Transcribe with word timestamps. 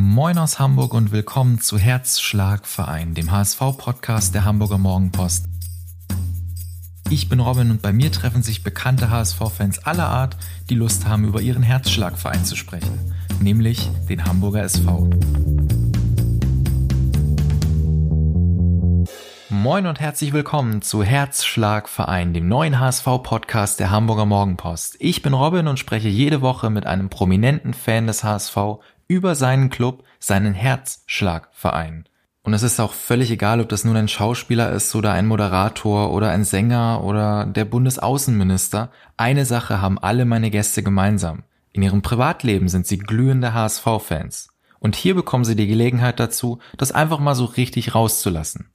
Moin 0.00 0.38
aus 0.38 0.60
Hamburg 0.60 0.94
und 0.94 1.10
willkommen 1.10 1.60
zu 1.60 1.76
Herzschlagverein, 1.76 3.14
dem 3.14 3.32
HSV-Podcast 3.32 4.32
der 4.32 4.44
Hamburger 4.44 4.78
Morgenpost. 4.78 5.46
Ich 7.10 7.28
bin 7.28 7.40
Robin 7.40 7.72
und 7.72 7.82
bei 7.82 7.92
mir 7.92 8.12
treffen 8.12 8.44
sich 8.44 8.62
bekannte 8.62 9.10
HSV-Fans 9.10 9.80
aller 9.80 10.06
Art, 10.06 10.36
die 10.70 10.76
Lust 10.76 11.08
haben, 11.08 11.24
über 11.24 11.40
ihren 11.40 11.64
Herzschlagverein 11.64 12.44
zu 12.44 12.54
sprechen, 12.54 13.12
nämlich 13.40 13.90
den 14.08 14.24
Hamburger 14.24 14.62
SV. 14.62 15.10
Moin 19.50 19.86
und 19.86 19.98
herzlich 19.98 20.32
willkommen 20.32 20.80
zu 20.80 21.02
Herzschlagverein, 21.02 22.34
dem 22.34 22.46
neuen 22.46 22.78
HSV-Podcast 22.78 23.80
der 23.80 23.90
Hamburger 23.90 24.26
Morgenpost. 24.26 24.94
Ich 25.00 25.22
bin 25.22 25.32
Robin 25.32 25.66
und 25.66 25.80
spreche 25.80 26.08
jede 26.08 26.40
Woche 26.40 26.70
mit 26.70 26.86
einem 26.86 27.08
prominenten 27.08 27.74
Fan 27.74 28.06
des 28.06 28.22
HSV 28.22 28.78
über 29.08 29.34
seinen 29.34 29.70
Club, 29.70 30.04
seinen 30.20 30.54
Herzschlagverein. 30.54 32.04
Und 32.42 32.54
es 32.54 32.62
ist 32.62 32.78
auch 32.80 32.92
völlig 32.92 33.30
egal, 33.30 33.60
ob 33.60 33.68
das 33.68 33.84
nun 33.84 33.96
ein 33.96 34.08
Schauspieler 34.08 34.70
ist 34.72 34.94
oder 34.94 35.12
ein 35.12 35.26
Moderator 35.26 36.12
oder 36.12 36.30
ein 36.30 36.44
Sänger 36.44 37.02
oder 37.04 37.44
der 37.44 37.64
Bundesaußenminister. 37.64 38.90
Eine 39.16 39.44
Sache 39.44 39.82
haben 39.82 39.98
alle 39.98 40.24
meine 40.24 40.50
Gäste 40.50 40.82
gemeinsam. 40.82 41.42
In 41.72 41.82
ihrem 41.82 42.02
Privatleben 42.02 42.68
sind 42.68 42.86
sie 42.86 42.98
glühende 42.98 43.52
HSV-Fans. 43.52 44.48
Und 44.78 44.96
hier 44.96 45.14
bekommen 45.14 45.44
sie 45.44 45.56
die 45.56 45.66
Gelegenheit 45.66 46.20
dazu, 46.20 46.58
das 46.76 46.92
einfach 46.92 47.18
mal 47.18 47.34
so 47.34 47.44
richtig 47.44 47.94
rauszulassen. 47.94 48.70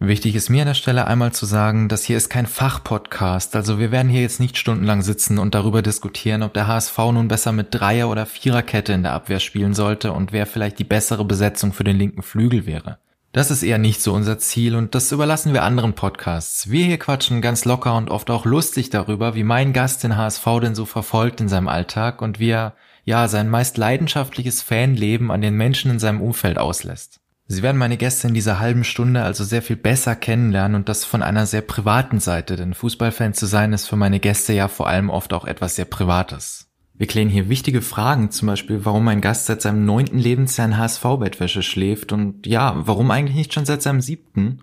Wichtig 0.00 0.36
ist 0.36 0.48
mir 0.48 0.62
an 0.62 0.68
der 0.68 0.74
Stelle 0.74 1.08
einmal 1.08 1.32
zu 1.32 1.44
sagen, 1.44 1.88
dass 1.88 2.04
hier 2.04 2.16
ist 2.16 2.28
kein 2.28 2.46
Fachpodcast, 2.46 3.56
also 3.56 3.80
wir 3.80 3.90
werden 3.90 4.08
hier 4.08 4.20
jetzt 4.20 4.38
nicht 4.38 4.56
stundenlang 4.56 5.02
sitzen 5.02 5.38
und 5.38 5.56
darüber 5.56 5.82
diskutieren, 5.82 6.44
ob 6.44 6.54
der 6.54 6.68
HSV 6.68 6.96
nun 7.12 7.26
besser 7.26 7.50
mit 7.50 7.68
Dreier- 7.74 8.08
oder 8.08 8.24
Viererkette 8.24 8.92
in 8.92 9.02
der 9.02 9.12
Abwehr 9.12 9.40
spielen 9.40 9.74
sollte 9.74 10.12
und 10.12 10.30
wer 10.30 10.46
vielleicht 10.46 10.78
die 10.78 10.84
bessere 10.84 11.24
Besetzung 11.24 11.72
für 11.72 11.82
den 11.82 11.98
linken 11.98 12.22
Flügel 12.22 12.64
wäre. 12.64 12.98
Das 13.32 13.50
ist 13.50 13.64
eher 13.64 13.78
nicht 13.78 14.00
so 14.00 14.14
unser 14.14 14.38
Ziel 14.38 14.76
und 14.76 14.94
das 14.94 15.10
überlassen 15.10 15.52
wir 15.52 15.64
anderen 15.64 15.94
Podcasts. 15.94 16.70
Wir 16.70 16.86
hier 16.86 16.98
quatschen 16.98 17.42
ganz 17.42 17.64
locker 17.64 17.96
und 17.96 18.08
oft 18.08 18.30
auch 18.30 18.44
lustig 18.44 18.90
darüber, 18.90 19.34
wie 19.34 19.44
mein 19.44 19.72
Gast 19.72 20.04
den 20.04 20.16
HSV 20.16 20.44
denn 20.62 20.76
so 20.76 20.86
verfolgt 20.86 21.40
in 21.40 21.48
seinem 21.48 21.66
Alltag 21.66 22.22
und 22.22 22.38
wie 22.38 22.50
er, 22.50 22.74
ja, 23.04 23.26
sein 23.26 23.50
meist 23.50 23.76
leidenschaftliches 23.76 24.62
Fanleben 24.62 25.32
an 25.32 25.40
den 25.40 25.54
Menschen 25.54 25.90
in 25.90 25.98
seinem 25.98 26.20
Umfeld 26.22 26.56
auslässt. 26.56 27.20
Sie 27.50 27.62
werden 27.62 27.78
meine 27.78 27.96
Gäste 27.96 28.28
in 28.28 28.34
dieser 28.34 28.60
halben 28.60 28.84
Stunde 28.84 29.22
also 29.22 29.42
sehr 29.42 29.62
viel 29.62 29.76
besser 29.76 30.14
kennenlernen 30.14 30.74
und 30.74 30.90
das 30.90 31.06
von 31.06 31.22
einer 31.22 31.46
sehr 31.46 31.62
privaten 31.62 32.20
Seite, 32.20 32.56
denn 32.56 32.74
Fußballfan 32.74 33.32
zu 33.32 33.46
sein 33.46 33.72
ist 33.72 33.86
für 33.86 33.96
meine 33.96 34.20
Gäste 34.20 34.52
ja 34.52 34.68
vor 34.68 34.86
allem 34.86 35.08
oft 35.08 35.32
auch 35.32 35.46
etwas 35.46 35.74
sehr 35.74 35.86
Privates. 35.86 36.68
Wir 36.92 37.06
klären 37.06 37.30
hier 37.30 37.48
wichtige 37.48 37.80
Fragen, 37.80 38.30
zum 38.30 38.48
Beispiel, 38.48 38.84
warum 38.84 39.04
mein 39.04 39.22
Gast 39.22 39.46
seit 39.46 39.62
seinem 39.62 39.86
neunten 39.86 40.18
Lebensjahr 40.18 40.68
in 40.68 40.76
HSV-Bettwäsche 40.76 41.62
schläft 41.62 42.12
und 42.12 42.46
ja, 42.46 42.74
warum 42.76 43.10
eigentlich 43.10 43.36
nicht 43.36 43.54
schon 43.54 43.64
seit 43.64 43.80
seinem 43.80 44.02
siebten? 44.02 44.60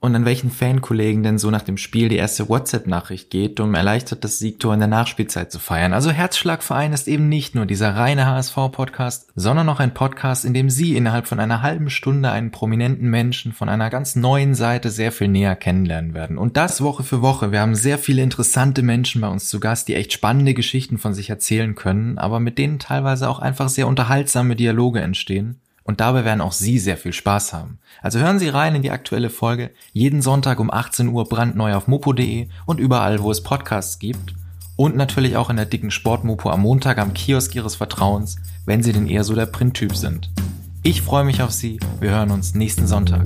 Und 0.00 0.14
an 0.14 0.24
welchen 0.24 0.50
Fankollegen 0.50 1.24
denn 1.24 1.38
so 1.38 1.50
nach 1.50 1.62
dem 1.62 1.76
Spiel 1.76 2.08
die 2.08 2.16
erste 2.16 2.48
WhatsApp-Nachricht 2.48 3.30
geht, 3.30 3.58
um 3.58 3.74
erleichtert 3.74 4.22
das 4.22 4.38
Siegtor 4.38 4.72
in 4.72 4.78
der 4.78 4.88
Nachspielzeit 4.88 5.50
zu 5.50 5.58
feiern. 5.58 5.92
Also 5.92 6.10
Herzschlagverein 6.10 6.92
ist 6.92 7.08
eben 7.08 7.28
nicht 7.28 7.56
nur 7.56 7.66
dieser 7.66 7.96
reine 7.96 8.26
HSV-Podcast, 8.26 9.32
sondern 9.34 9.68
auch 9.68 9.80
ein 9.80 9.94
Podcast, 9.94 10.44
in 10.44 10.54
dem 10.54 10.70
Sie 10.70 10.96
innerhalb 10.96 11.26
von 11.26 11.40
einer 11.40 11.62
halben 11.62 11.90
Stunde 11.90 12.30
einen 12.30 12.52
prominenten 12.52 13.10
Menschen 13.10 13.52
von 13.52 13.68
einer 13.68 13.90
ganz 13.90 14.14
neuen 14.14 14.54
Seite 14.54 14.90
sehr 14.90 15.10
viel 15.10 15.28
näher 15.28 15.56
kennenlernen 15.56 16.14
werden. 16.14 16.38
Und 16.38 16.56
das 16.56 16.80
Woche 16.80 17.02
für 17.02 17.20
Woche. 17.20 17.50
Wir 17.50 17.60
haben 17.60 17.74
sehr 17.74 17.98
viele 17.98 18.22
interessante 18.22 18.82
Menschen 18.82 19.20
bei 19.20 19.28
uns 19.28 19.48
zu 19.48 19.58
Gast, 19.58 19.88
die 19.88 19.94
echt 19.94 20.12
spannende 20.12 20.54
Geschichten 20.54 20.98
von 20.98 21.12
sich 21.12 21.28
erzählen 21.28 21.74
können, 21.74 22.18
aber 22.18 22.38
mit 22.38 22.58
denen 22.58 22.78
teilweise 22.78 23.28
auch 23.28 23.40
einfach 23.40 23.68
sehr 23.68 23.88
unterhaltsame 23.88 24.54
Dialoge 24.54 25.00
entstehen. 25.00 25.60
Und 25.88 26.00
dabei 26.00 26.26
werden 26.26 26.42
auch 26.42 26.52
Sie 26.52 26.78
sehr 26.78 26.98
viel 26.98 27.14
Spaß 27.14 27.54
haben. 27.54 27.78
Also 28.02 28.18
hören 28.18 28.38
Sie 28.38 28.50
rein 28.50 28.74
in 28.74 28.82
die 28.82 28.90
aktuelle 28.90 29.30
Folge. 29.30 29.70
Jeden 29.94 30.20
Sonntag 30.20 30.60
um 30.60 30.70
18 30.70 31.08
Uhr 31.08 31.26
brandneu 31.26 31.74
auf 31.74 31.88
mopo.de 31.88 32.48
und 32.66 32.78
überall, 32.78 33.22
wo 33.22 33.30
es 33.30 33.42
Podcasts 33.42 33.98
gibt. 33.98 34.34
Und 34.76 34.96
natürlich 34.96 35.38
auch 35.38 35.48
in 35.48 35.56
der 35.56 35.64
dicken 35.64 35.90
Sportmopo 35.90 36.50
am 36.50 36.60
Montag 36.60 36.98
am 36.98 37.14
Kiosk 37.14 37.54
Ihres 37.54 37.76
Vertrauens, 37.76 38.36
wenn 38.66 38.82
Sie 38.82 38.92
denn 38.92 39.06
eher 39.06 39.24
so 39.24 39.34
der 39.34 39.46
Printtyp 39.46 39.96
sind. 39.96 40.30
Ich 40.82 41.00
freue 41.00 41.24
mich 41.24 41.40
auf 41.40 41.52
Sie. 41.52 41.80
Wir 42.00 42.10
hören 42.10 42.32
uns 42.32 42.54
nächsten 42.54 42.86
Sonntag. 42.86 43.24